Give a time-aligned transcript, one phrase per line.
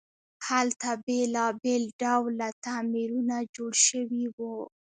[0.47, 4.57] هلته بیلابیل ډوله تعمیرونه جوړ شوي وو.